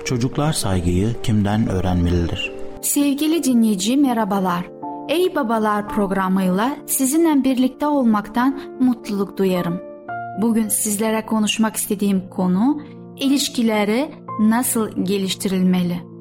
Çocuklar 0.04 0.52
saygıyı 0.52 1.14
kimden 1.22 1.68
öğrenmelidir? 1.68 2.52
Sevgili 2.82 3.44
dinleyici 3.44 3.96
merhabalar. 3.96 4.64
Ey 5.08 5.34
Babalar 5.34 5.88
programıyla 5.88 6.76
sizinle 6.86 7.44
birlikte 7.44 7.86
olmaktan 7.86 8.60
mutluluk 8.80 9.38
duyarım. 9.38 9.80
Bugün 10.42 10.68
sizlere 10.68 11.26
konuşmak 11.26 11.76
istediğim 11.76 12.28
konu 12.28 12.82
ilişkileri 13.20 14.10
nasıl 14.40 15.04
geliştirilmeli? 15.04 16.11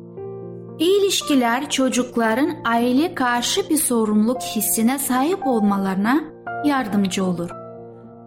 İlişkiler 0.82 1.70
çocukların 1.70 2.50
aile 2.65 3.15
karşı 3.15 3.70
bir 3.70 3.78
sorumluluk 3.78 4.41
hissine 4.41 5.00
sahip 5.00 5.48
olmalarına 5.48 6.22
yardımcı 6.65 7.26
olur. 7.26 7.50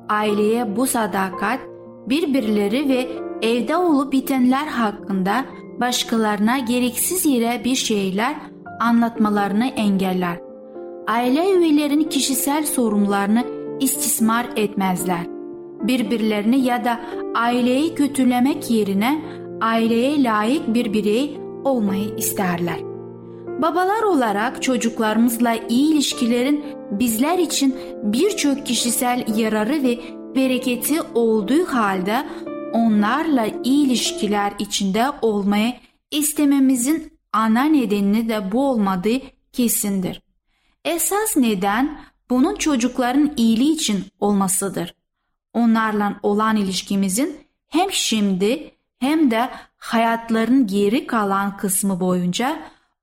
Aileye 0.09 0.77
bu 0.77 0.87
sadakat 0.87 1.61
birbirleri 2.09 2.88
ve 2.88 3.09
evde 3.43 3.77
olup 3.77 4.12
bitenler 4.12 4.67
hakkında 4.67 5.45
başkalarına 5.81 6.59
gereksiz 6.59 7.27
yere 7.27 7.64
bir 7.64 7.75
şeyler 7.75 8.35
anlatmalarını 8.81 9.67
engeller. 9.67 10.40
Aile 11.07 11.53
üyelerin 11.53 12.05
kişisel 12.05 12.67
sorunlarını 12.67 13.45
istismar 13.81 14.47
etmezler. 14.57 15.27
Birbirlerini 15.83 16.61
ya 16.61 16.85
da 16.85 17.01
aileyi 17.35 17.95
kötülemek 17.95 18.71
yerine 18.71 19.25
aileye 19.61 20.23
layık 20.23 20.75
bir 20.75 20.93
birey 20.93 21.43
olmayı 21.64 22.16
isterler. 22.16 22.81
Babalar 23.62 24.03
olarak 24.03 24.62
çocuklarımızla 24.62 25.55
iyi 25.68 25.92
ilişkilerin 25.92 26.64
bizler 26.90 27.38
için 27.38 27.77
birçok 28.03 28.66
kişisel 28.66 29.24
yararı 29.37 29.83
ve 29.83 29.98
bereketi 30.35 31.03
olduğu 31.03 31.64
halde 31.64 32.27
onlarla 32.72 33.46
iyi 33.64 33.87
ilişkiler 33.87 34.53
içinde 34.59 35.07
olmayı 35.22 35.72
istememizin 36.11 37.18
ana 37.33 37.64
nedeni 37.64 38.29
de 38.29 38.53
bu 38.53 38.70
olmadığı 38.70 39.20
kesindir. 39.53 40.22
Esas 40.85 41.37
neden 41.37 42.00
bunun 42.31 42.55
çocukların 42.55 43.33
iyiliği 43.37 43.72
için 43.72 44.05
olmasıdır. 44.20 44.94
Onlarla 45.53 46.20
olan 46.22 46.57
ilişkimizin 46.57 47.37
hem 47.68 47.92
şimdi 47.92 48.70
hem 48.98 49.31
de 49.31 49.50
hayatların 49.85 50.66
geri 50.66 51.07
kalan 51.07 51.57
kısmı 51.57 52.01
boyunca 52.01 52.59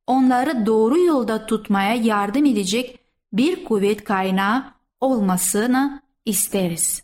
onları 0.08 0.66
doğru 0.66 1.00
yolda 1.00 1.46
tutmaya 1.46 1.94
yardım 1.96 2.46
edecek 2.46 3.00
bir 3.34 3.66
kuvvet 3.66 4.04
kaynağı 4.04 4.64
olmasını 5.00 6.02
isteriz. 6.26 7.04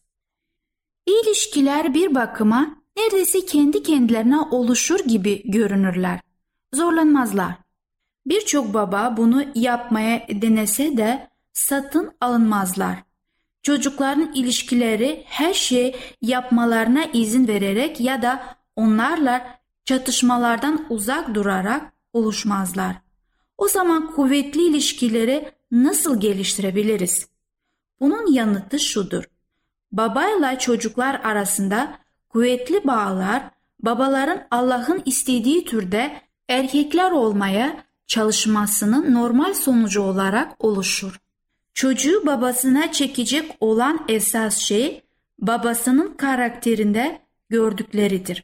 İlişkiler 1.06 1.94
bir 1.94 2.16
bakıma 2.16 2.76
neredeyse 2.98 3.46
kendi 3.46 3.84
kendilerine 3.84 4.40
oluşur 4.40 5.00
gibi 5.00 5.52
görünürler. 5.52 6.20
Zorlanmazlar. 6.74 7.54
Birçok 8.26 8.74
baba 8.74 9.18
bunu 9.18 9.44
yapmaya 9.56 10.28
denese 10.30 10.98
de 10.98 11.30
satın 11.54 12.12
alınmazlar. 12.22 13.04
Çocukların 13.64 14.34
ilişkileri 14.34 15.24
her 15.26 15.54
şey 15.54 15.96
yapmalarına 16.22 17.06
izin 17.06 17.48
vererek 17.48 18.00
ya 18.00 18.22
da 18.22 18.58
onlarla 18.76 19.57
çatışmalardan 19.88 20.86
uzak 20.90 21.36
durarak 21.36 21.94
oluşmazlar. 22.14 22.96
O 23.58 23.68
zaman 23.68 24.12
kuvvetli 24.16 24.68
ilişkileri 24.68 25.52
nasıl 25.72 26.20
geliştirebiliriz? 26.20 27.28
Bunun 28.00 28.34
yanıtı 28.34 28.80
şudur. 28.80 29.24
Babayla 29.92 30.60
çocuklar 30.60 31.22
arasında 31.24 31.98
kuvvetli 32.30 32.88
bağlar 32.88 33.44
babaların 33.80 34.48
Allah'ın 34.52 35.02
istediği 35.06 35.66
türde 35.66 36.22
erkekler 36.50 37.12
olmaya 37.12 37.84
çalışmasının 38.08 39.14
normal 39.14 39.54
sonucu 39.54 40.02
olarak 40.02 40.66
oluşur. 40.66 41.20
Çocuğu 41.74 42.26
babasına 42.26 42.92
çekecek 42.92 43.58
olan 43.60 44.06
esas 44.08 44.58
şey 44.58 45.04
babasının 45.40 46.14
karakterinde 46.14 47.22
gördükleridir. 47.50 48.44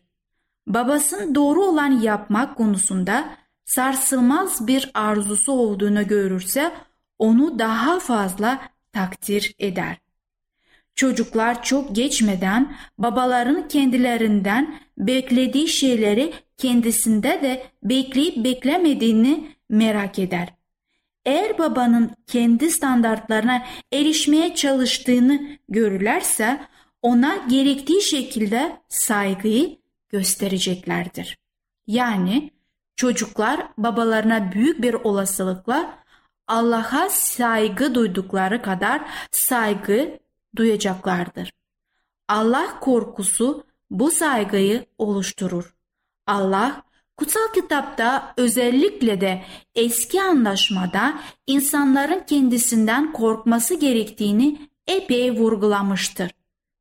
Babasının 0.68 1.36
doğru 1.36 1.64
olan 1.64 1.92
yapmak 1.92 2.58
konusunda 2.58 3.26
sarsılmaz 3.66 4.68
bir 4.68 4.92
arzusu 4.94 5.52
olduğunu 5.52 6.08
görürse 6.08 6.72
onu 7.20 7.60
daha 7.60 8.00
fazla 8.00 8.62
takdir 8.94 9.56
eder. 9.60 9.98
Çocuklar 10.96 11.64
çok 11.64 11.96
geçmeden 11.96 12.76
babaların 12.98 13.68
kendilerinden 13.68 14.80
beklediği 14.98 15.68
şeyleri 15.68 16.34
kendisinde 16.58 17.30
de 17.42 17.64
bekleyip 17.84 18.44
beklemediğini 18.44 19.48
merak 19.70 20.20
eder. 20.20 20.54
Eğer 21.26 21.58
babanın 21.58 22.12
kendi 22.28 22.72
standartlarına 22.72 23.64
erişmeye 23.94 24.56
çalıştığını 24.56 25.42
görürlerse 25.70 26.60
ona 27.02 27.36
gerektiği 27.50 28.02
şekilde 28.02 28.78
saygıyı 28.90 29.83
göstereceklerdir. 30.14 31.38
Yani 31.88 32.52
çocuklar 32.96 33.68
babalarına 33.78 34.52
büyük 34.52 34.82
bir 34.82 34.94
olasılıkla 34.94 36.04
Allah'a 36.48 37.10
saygı 37.10 37.96
duydukları 37.96 38.62
kadar 38.62 39.02
saygı 39.32 40.20
duyacaklardır. 40.56 41.54
Allah 42.28 42.80
korkusu 42.80 43.64
bu 43.92 44.12
saygıyı 44.12 44.86
oluşturur. 44.98 45.76
Allah 46.28 46.84
kutsal 47.18 47.54
kitapta 47.54 48.34
özellikle 48.38 49.22
de 49.22 49.44
eski 49.76 50.22
anlaşmada 50.22 51.20
insanların 51.48 52.24
kendisinden 52.28 53.14
korkması 53.14 53.76
gerektiğini 53.76 54.70
epey 54.88 55.32
vurgulamıştır. 55.32 56.32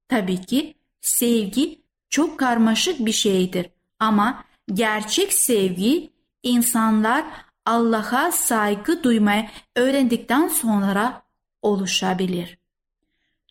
Tabii 0.09 0.41
ki 0.41 0.75
sevgi 1.01 1.82
çok 2.13 2.39
karmaşık 2.39 3.07
bir 3.07 3.13
şeydir 3.13 3.67
ama 3.99 4.45
gerçek 4.75 5.33
sevgi 5.33 6.11
insanlar 6.43 7.25
Allah'a 7.67 8.33
saygı 8.33 9.03
duymaya 9.03 9.51
öğrendikten 9.77 10.49
sonra 10.49 11.23
oluşabilir. 11.63 12.59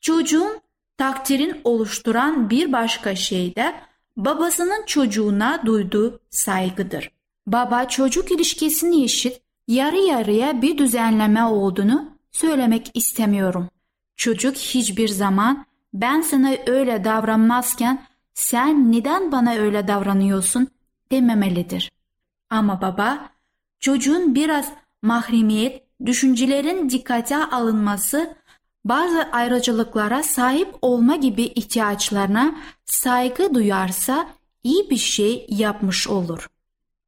Çocuğun 0.01 0.61
takdirin 0.97 1.61
oluşturan 1.63 2.49
bir 2.49 2.71
başka 2.71 3.15
şey 3.15 3.55
de 3.55 3.75
babasının 4.17 4.85
çocuğuna 4.85 5.61
duyduğu 5.65 6.19
saygıdır. 6.29 7.11
Baba 7.47 7.87
çocuk 7.87 8.31
ilişkisini 8.31 9.03
eşit 9.03 9.41
yarı 9.67 9.97
yarıya 9.97 10.61
bir 10.61 10.77
düzenleme 10.77 11.43
olduğunu 11.43 12.09
söylemek 12.31 12.91
istemiyorum. 12.93 13.69
Çocuk 14.15 14.55
hiçbir 14.55 15.07
zaman 15.07 15.65
ben 15.93 16.21
sana 16.21 16.55
öyle 16.67 17.03
davranmazken 17.03 18.10
sen 18.33 18.91
neden 18.91 19.31
bana 19.31 19.55
öyle 19.55 19.87
davranıyorsun 19.87 20.67
dememelidir. 21.11 21.91
Ama 22.49 22.81
baba 22.81 23.29
çocuğun 23.79 24.35
biraz 24.35 24.71
mahremiyet, 25.01 25.83
düşüncelerin 26.05 26.89
dikkate 26.89 27.37
alınması, 27.37 28.35
bazı 28.85 29.21
ayrıcalıklara 29.31 30.23
sahip 30.23 30.75
olma 30.81 31.15
gibi 31.15 31.43
ihtiyaçlarına 31.43 32.55
saygı 32.85 33.53
duyarsa 33.53 34.29
iyi 34.63 34.89
bir 34.89 34.97
şey 34.97 35.45
yapmış 35.49 36.07
olur. 36.07 36.49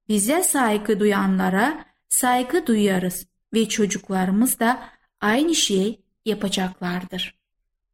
Bize 0.10 0.44
saygı 0.44 1.00
duyanlara 1.00 1.86
saygı 2.10 2.68
duyarız 2.68 3.26
ve 3.54 3.70
çocuklarımız 3.70 4.60
da 4.60 4.80
aynı 5.22 5.56
şeyi 5.56 6.02
yapacaklardır. 6.26 7.43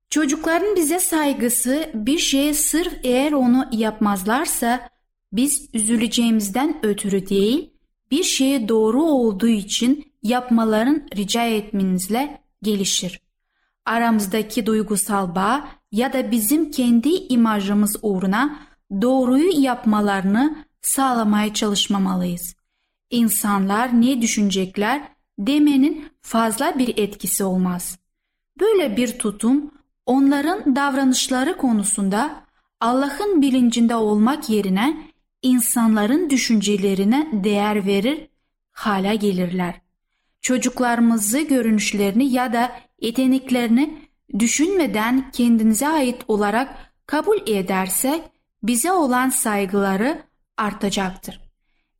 Çocukların 0.10 0.76
bize 0.76 1.00
saygısı 1.00 1.90
bir 1.94 2.18
şeye 2.18 2.54
sırf 2.54 2.94
eğer 3.04 3.32
onu 3.32 3.68
yapmazlarsa 3.72 4.90
biz 5.34 5.70
üzüleceğimizden 5.74 6.80
ötürü 6.84 7.30
değil, 7.30 7.74
bir 8.12 8.24
şeye 8.24 8.70
doğru 8.70 9.04
olduğu 9.04 9.48
için 9.48 10.14
yapmaların 10.24 11.08
rica 11.16 11.44
etmenizle 11.44 12.42
gelişir. 12.62 13.22
Aramızdaki 13.86 14.66
duygusal 14.66 15.36
bağ 15.36 15.68
ya 15.92 16.14
da 16.14 16.32
bizim 16.32 16.72
kendi 16.72 17.10
imajımız 17.10 17.96
uğruna 18.02 18.60
doğruyu 19.02 19.62
yapmalarını 19.62 20.66
sağlamaya 20.82 21.54
çalışmamalıyız. 21.54 22.56
İnsanlar 23.10 24.02
ne 24.02 24.22
düşünecekler 24.22 25.02
demenin 25.40 26.10
fazla 26.22 26.80
bir 26.80 26.98
etkisi 26.98 27.44
olmaz. 27.44 28.00
Böyle 28.60 28.98
bir 28.98 29.20
tutum 29.20 29.72
onların 30.10 30.76
davranışları 30.76 31.58
konusunda 31.58 32.44
Allah'ın 32.80 33.42
bilincinde 33.42 33.96
olmak 33.96 34.50
yerine 34.50 34.98
insanların 35.42 36.30
düşüncelerine 36.30 37.30
değer 37.34 37.86
verir 37.86 38.28
hala 38.72 39.14
gelirler. 39.14 39.82
Çocuklarımızı 40.42 41.40
görünüşlerini 41.40 42.32
ya 42.32 42.54
da 42.54 42.72
yeteneklerini 43.02 43.98
düşünmeden 44.40 45.32
kendinize 45.32 45.88
ait 45.88 46.22
olarak 46.28 46.94
kabul 47.06 47.38
edersek 47.48 48.22
bize 48.64 48.92
olan 48.92 49.30
saygıları 49.30 50.22
artacaktır. 50.58 51.42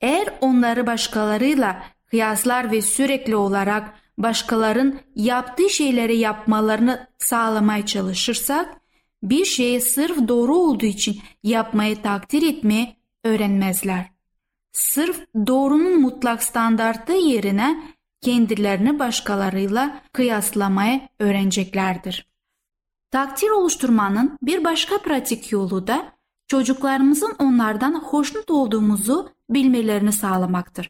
Eğer 0.02 0.28
onları 0.42 0.88
başkalarıyla 0.88 1.84
kıyaslar 2.06 2.72
ve 2.72 2.82
sürekli 2.82 3.36
olarak 3.36 3.94
başkaların 4.20 5.00
yaptığı 5.16 5.70
şeyleri 5.70 6.18
yapmalarını 6.18 7.08
sağlamaya 7.18 7.86
çalışırsak, 7.86 8.82
bir 9.24 9.46
şeyi 9.46 9.82
sırf 9.82 10.28
doğru 10.28 10.56
olduğu 10.56 10.86
için 10.86 11.20
yapmayı 11.44 12.02
takdir 12.02 12.42
etmeye 12.42 12.96
öğrenmezler. 13.24 14.06
Sırf 14.72 15.28
doğrunun 15.48 16.02
mutlak 16.02 16.44
standartı 16.44 17.14
yerine 17.14 17.84
kendilerini 18.22 19.00
başkalarıyla 19.00 20.02
kıyaslamaya 20.14 21.10
öğreneceklerdir. 21.20 22.30
Takdir 23.12 23.50
oluşturmanın 23.50 24.38
bir 24.42 24.64
başka 24.64 24.98
pratik 24.98 25.52
yolu 25.52 25.88
da 25.88 26.14
çocuklarımızın 26.48 27.36
onlardan 27.40 27.94
hoşnut 27.94 28.52
olduğumuzu 28.52 29.30
bilmelerini 29.50 30.12
sağlamaktır. 30.12 30.90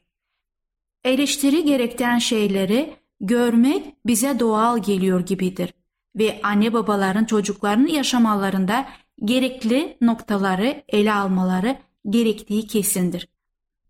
Eleştiri 1.04 1.66
gerektiren 1.66 2.18
şeyleri 2.18 2.99
görmek 3.22 3.96
bize 4.06 4.40
doğal 4.40 4.80
geliyor 4.80 5.20
gibidir 5.20 5.74
ve 6.16 6.40
anne 6.44 6.74
babaların 6.74 7.26
çocuklarının 7.26 7.88
yaşamalarında 7.88 8.86
gerekli 9.26 9.98
noktaları 10.02 10.84
ele 10.88 11.14
almaları 11.14 11.78
gerektiği 12.10 12.68
kesindir. 12.68 13.28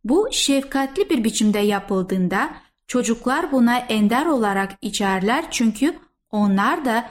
Bu 0.04 0.28
şefkatli 0.32 1.10
bir 1.10 1.24
biçimde 1.24 1.60
yapıldığında 1.60 2.50
çocuklar 2.88 3.52
buna 3.52 3.78
ender 3.78 4.26
olarak 4.26 4.72
içerler 4.82 5.46
çünkü 5.52 6.00
onlar 6.32 6.86
da 6.86 7.10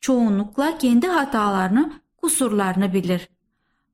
çoğunlukla 0.00 0.78
kendi 0.78 1.06
hatalarını, 1.06 1.92
kusurlarını 2.16 2.94
bilir. 2.94 3.28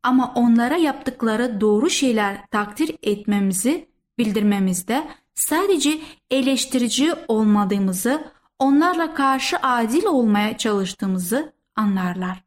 Ama 0.02 0.32
onlara 0.34 0.76
yaptıkları 0.76 1.60
doğru 1.60 1.90
şeyler 1.90 2.46
takdir 2.50 2.96
etmemizi 3.02 3.88
bildirmemizde 4.18 5.08
sadece 5.36 5.98
eleştirici 6.30 7.12
olmadığımızı, 7.28 8.24
onlarla 8.58 9.14
karşı 9.14 9.56
adil 9.56 10.04
olmaya 10.04 10.58
çalıştığımızı 10.58 11.52
anlarlar. 11.76 12.44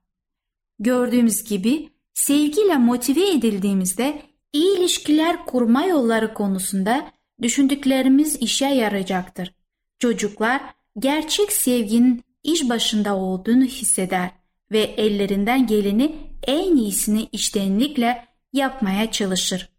Gördüğümüz 0.80 1.44
gibi 1.44 1.90
sevgiyle 2.14 2.78
motive 2.78 3.30
edildiğimizde 3.30 4.22
iyi 4.54 4.78
ilişkiler 4.78 5.46
kurma 5.46 5.86
yolları 5.86 6.34
konusunda 6.34 7.12
düşündüklerimiz 7.42 8.36
işe 8.36 8.66
yarayacaktır. 8.66 9.54
Çocuklar 10.00 10.62
gerçek 11.00 11.52
sevginin 11.52 12.24
iş 12.44 12.70
başında 12.70 13.16
olduğunu 13.16 13.64
hisseder 13.64 14.32
ve 14.72 14.80
ellerinden 14.80 15.68
geleni 15.68 16.16
en 16.48 16.76
iyisini 16.76 17.30
içtenlikle 17.32 18.26
yapmaya 18.54 19.12
çalışır. 19.12 19.70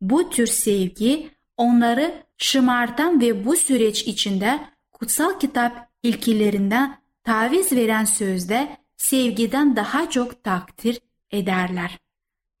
Bu 0.00 0.30
tür 0.30 0.46
sevgi 0.46 1.30
onları 1.56 2.22
şımartan 2.40 3.20
ve 3.20 3.44
bu 3.44 3.56
süreç 3.56 4.02
içinde 4.02 4.60
kutsal 4.92 5.38
kitap 5.38 5.88
ilkelerinden 6.02 6.98
taviz 7.24 7.72
veren 7.72 8.04
sözde 8.04 8.76
sevgiden 8.96 9.76
daha 9.76 10.10
çok 10.10 10.44
takdir 10.44 11.00
ederler. 11.30 11.98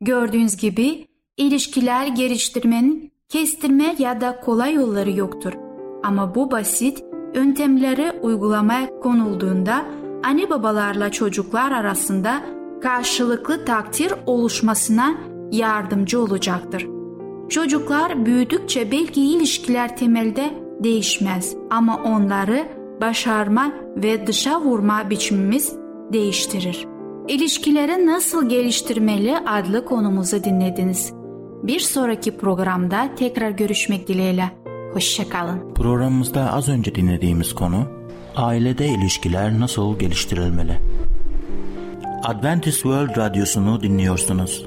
Gördüğünüz 0.00 0.56
gibi 0.56 1.08
ilişkiler 1.36 2.06
geliştirmenin 2.06 3.12
kestirme 3.28 3.96
ya 3.98 4.20
da 4.20 4.40
kolay 4.40 4.74
yolları 4.74 5.10
yoktur. 5.10 5.52
Ama 6.02 6.34
bu 6.34 6.50
basit 6.50 7.04
yöntemleri 7.34 8.12
uygulamaya 8.22 9.00
konulduğunda 9.00 9.84
anne 10.24 10.50
babalarla 10.50 11.12
çocuklar 11.12 11.72
arasında 11.72 12.42
karşılıklı 12.82 13.64
takdir 13.64 14.12
oluşmasına 14.26 15.14
yardımcı 15.52 16.20
olacaktır. 16.20 16.99
Çocuklar 17.50 18.26
büyüdükçe 18.26 18.90
belki 18.90 19.22
ilişkiler 19.22 19.96
temelde 19.96 20.54
değişmez 20.80 21.54
ama 21.70 21.96
onları 22.04 22.68
başarma 23.00 23.72
ve 23.96 24.26
dışa 24.26 24.60
vurma 24.60 25.10
biçimimiz 25.10 25.72
değiştirir. 26.12 26.86
İlişkileri 27.28 28.06
nasıl 28.06 28.48
geliştirmeli 28.48 29.38
adlı 29.38 29.84
konumuzu 29.84 30.44
dinlediniz. 30.44 31.12
Bir 31.62 31.80
sonraki 31.80 32.36
programda 32.36 33.14
tekrar 33.16 33.50
görüşmek 33.50 34.08
dileğiyle. 34.08 34.50
Hoşçakalın. 34.92 35.74
Programımızda 35.74 36.52
az 36.52 36.68
önce 36.68 36.94
dinlediğimiz 36.94 37.54
konu 37.54 37.84
ailede 38.36 38.88
ilişkiler 38.88 39.60
nasıl 39.60 39.98
geliştirilmeli? 39.98 40.78
Adventist 42.24 42.82
World 42.82 43.16
Radyosu'nu 43.16 43.82
dinliyorsunuz. 43.82 44.66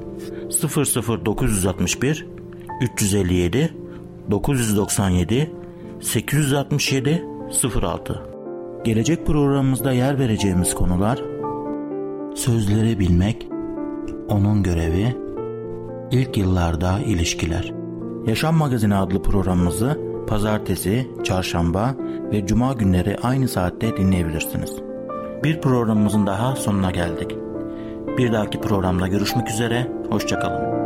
00961 0.51 2.25
357 2.81 3.73
997 4.31 5.51
867 6.01 7.25
06 7.81 8.21
Gelecek 8.83 9.25
programımızda 9.27 9.91
yer 9.91 10.19
vereceğimiz 10.19 10.75
konular 10.75 11.21
Sözleri 12.35 12.99
bilmek, 12.99 13.47
onun 14.29 14.63
görevi, 14.63 15.17
ilk 16.11 16.37
yıllarda 16.37 16.99
ilişkiler. 16.99 17.73
Yaşam 18.25 18.55
Magazini 18.55 18.95
adlı 18.95 19.21
programımızı 19.21 19.99
pazartesi, 20.27 21.07
çarşamba 21.23 21.95
ve 22.31 22.45
cuma 22.45 22.73
günleri 22.73 23.17
aynı 23.23 23.47
saatte 23.47 23.97
dinleyebilirsiniz. 23.97 24.75
Bir 25.43 25.61
programımızın 25.61 26.27
daha 26.27 26.55
sonuna 26.55 26.91
geldik. 26.91 27.35
Bir 28.17 28.33
dahaki 28.33 28.61
programda 28.61 29.07
görüşmek 29.07 29.49
üzere, 29.49 29.91
hoşçakalın. 30.11 30.80